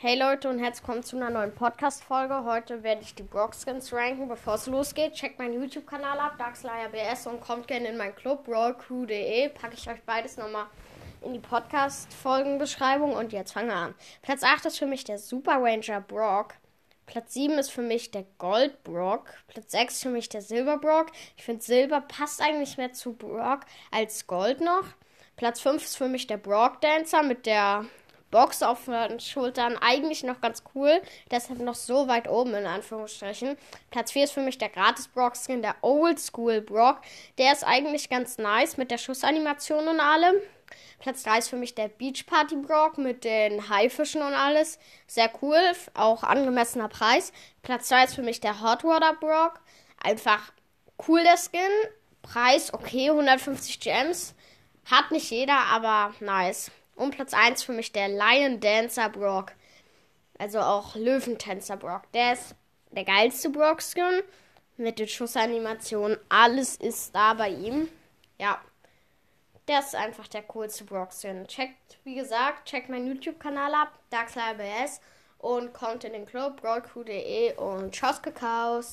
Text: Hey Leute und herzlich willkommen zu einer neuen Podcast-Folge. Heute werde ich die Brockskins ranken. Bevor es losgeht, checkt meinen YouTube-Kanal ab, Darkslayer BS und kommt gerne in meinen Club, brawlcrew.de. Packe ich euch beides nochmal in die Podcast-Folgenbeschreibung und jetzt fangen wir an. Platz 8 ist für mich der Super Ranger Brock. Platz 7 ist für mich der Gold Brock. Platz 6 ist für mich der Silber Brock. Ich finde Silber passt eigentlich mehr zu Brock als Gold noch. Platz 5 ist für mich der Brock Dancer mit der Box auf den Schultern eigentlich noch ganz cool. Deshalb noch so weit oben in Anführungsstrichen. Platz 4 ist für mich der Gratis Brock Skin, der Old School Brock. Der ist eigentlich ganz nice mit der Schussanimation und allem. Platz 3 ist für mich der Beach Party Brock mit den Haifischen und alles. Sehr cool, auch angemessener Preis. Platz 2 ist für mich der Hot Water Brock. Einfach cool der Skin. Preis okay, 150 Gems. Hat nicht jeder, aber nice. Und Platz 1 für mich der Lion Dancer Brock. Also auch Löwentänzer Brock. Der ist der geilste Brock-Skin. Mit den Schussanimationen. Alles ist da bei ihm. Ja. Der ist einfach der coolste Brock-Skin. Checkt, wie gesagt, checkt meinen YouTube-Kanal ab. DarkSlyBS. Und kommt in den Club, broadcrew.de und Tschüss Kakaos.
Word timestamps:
Hey 0.00 0.16
Leute 0.16 0.48
und 0.48 0.60
herzlich 0.60 0.86
willkommen 0.86 1.02
zu 1.02 1.16
einer 1.16 1.28
neuen 1.28 1.52
Podcast-Folge. 1.52 2.44
Heute 2.44 2.84
werde 2.84 3.02
ich 3.02 3.16
die 3.16 3.24
Brockskins 3.24 3.92
ranken. 3.92 4.28
Bevor 4.28 4.54
es 4.54 4.68
losgeht, 4.68 5.14
checkt 5.14 5.40
meinen 5.40 5.60
YouTube-Kanal 5.60 6.20
ab, 6.20 6.38
Darkslayer 6.38 6.88
BS 6.90 7.26
und 7.26 7.40
kommt 7.40 7.66
gerne 7.66 7.88
in 7.88 7.96
meinen 7.96 8.14
Club, 8.14 8.44
brawlcrew.de. 8.44 9.48
Packe 9.48 9.74
ich 9.74 9.90
euch 9.90 10.00
beides 10.06 10.36
nochmal 10.36 10.66
in 11.22 11.32
die 11.32 11.40
Podcast-Folgenbeschreibung 11.40 13.14
und 13.14 13.32
jetzt 13.32 13.54
fangen 13.54 13.70
wir 13.70 13.74
an. 13.74 13.94
Platz 14.22 14.44
8 14.44 14.66
ist 14.66 14.78
für 14.78 14.86
mich 14.86 15.02
der 15.02 15.18
Super 15.18 15.60
Ranger 15.60 16.00
Brock. 16.00 16.54
Platz 17.06 17.34
7 17.34 17.54
ist 17.54 17.72
für 17.72 17.82
mich 17.82 18.12
der 18.12 18.24
Gold 18.38 18.84
Brock. 18.84 19.34
Platz 19.48 19.72
6 19.72 19.94
ist 19.94 20.02
für 20.04 20.10
mich 20.10 20.28
der 20.28 20.42
Silber 20.42 20.78
Brock. 20.78 21.08
Ich 21.36 21.42
finde 21.42 21.64
Silber 21.64 22.02
passt 22.02 22.40
eigentlich 22.40 22.76
mehr 22.76 22.92
zu 22.92 23.14
Brock 23.14 23.62
als 23.90 24.28
Gold 24.28 24.60
noch. 24.60 24.84
Platz 25.34 25.58
5 25.60 25.82
ist 25.82 25.96
für 25.96 26.06
mich 26.06 26.28
der 26.28 26.36
Brock 26.36 26.80
Dancer 26.82 27.24
mit 27.24 27.46
der 27.46 27.84
Box 28.30 28.62
auf 28.62 28.84
den 28.84 29.20
Schultern 29.20 29.76
eigentlich 29.78 30.22
noch 30.22 30.40
ganz 30.40 30.62
cool. 30.74 31.00
Deshalb 31.30 31.60
noch 31.60 31.74
so 31.74 32.08
weit 32.08 32.28
oben 32.28 32.54
in 32.54 32.66
Anführungsstrichen. 32.66 33.56
Platz 33.90 34.12
4 34.12 34.24
ist 34.24 34.32
für 34.32 34.42
mich 34.42 34.58
der 34.58 34.68
Gratis 34.68 35.08
Brock 35.08 35.34
Skin, 35.36 35.62
der 35.62 35.76
Old 35.82 36.20
School 36.20 36.60
Brock. 36.60 37.00
Der 37.38 37.52
ist 37.52 37.64
eigentlich 37.64 38.08
ganz 38.08 38.38
nice 38.38 38.76
mit 38.76 38.90
der 38.90 38.98
Schussanimation 38.98 39.88
und 39.88 40.00
allem. 40.00 40.34
Platz 40.98 41.22
3 41.22 41.38
ist 41.38 41.48
für 41.48 41.56
mich 41.56 41.74
der 41.74 41.88
Beach 41.88 42.26
Party 42.26 42.56
Brock 42.56 42.98
mit 42.98 43.24
den 43.24 43.68
Haifischen 43.68 44.20
und 44.20 44.34
alles. 44.34 44.78
Sehr 45.06 45.30
cool, 45.40 45.60
auch 45.94 46.22
angemessener 46.22 46.88
Preis. 46.88 47.32
Platz 47.62 47.88
2 47.88 48.04
ist 48.04 48.14
für 48.14 48.22
mich 48.22 48.40
der 48.40 48.60
Hot 48.60 48.84
Water 48.84 49.14
Brock. 49.14 49.60
Einfach 50.02 50.52
cool 51.06 51.22
der 51.22 51.36
Skin. 51.36 51.60
Preis 52.22 52.74
okay, 52.74 53.10
150 53.10 53.80
Gems. 53.80 54.34
Hat 54.84 55.10
nicht 55.10 55.30
jeder, 55.30 55.58
aber 55.70 56.14
nice. 56.20 56.70
Und 56.98 57.12
Platz 57.12 57.32
1 57.32 57.62
für 57.62 57.72
mich 57.72 57.92
der 57.92 58.08
Lion 58.08 58.58
Dancer 58.58 59.08
Brock. 59.08 59.52
Also 60.36 60.58
auch 60.58 60.96
Löwentänzer 60.96 61.76
Brock. 61.76 62.10
Der 62.12 62.32
ist 62.32 62.56
der 62.90 63.04
geilste 63.04 63.50
Brock-Skin. 63.50 64.22
Mit 64.76 64.98
den 64.98 65.06
Schussanimationen. 65.06 66.18
Alles 66.28 66.76
ist 66.76 67.14
da 67.14 67.34
bei 67.34 67.50
ihm. 67.50 67.88
Ja. 68.38 68.60
Der 69.68 69.78
ist 69.78 69.94
einfach 69.94 70.26
der 70.26 70.42
coolste 70.42 70.84
Brock-Skin. 70.84 71.46
Checkt, 71.46 71.98
wie 72.02 72.16
gesagt, 72.16 72.68
checkt 72.68 72.88
meinen 72.88 73.06
YouTube-Kanal 73.06 73.74
ab. 73.74 73.92
DarkSlyBS. 74.10 75.00
Und 75.38 75.72
kommt 75.72 76.02
in 76.02 76.14
den 76.14 76.26
Club, 76.26 76.60
broadcrew.de 76.60 77.54
und 77.58 77.92
Tschüss 77.92 78.20
Kakaos. 78.20 78.86